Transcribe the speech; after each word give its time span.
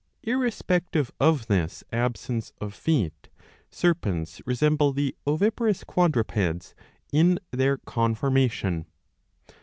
^ 0.01 0.03
Irrespective 0.23 1.11
of 1.19 1.45
this, 1.45 1.83
absence 1.93 2.53
of 2.59 2.73
feet, 2.73 3.29
serpents 3.69 4.41
resemble 4.47 4.91
the 4.93 5.15
oviparous 5.27 5.83
quadrupeds 5.83 6.73
in 7.13 7.37
their 7.51 7.77
conformation. 7.77 8.87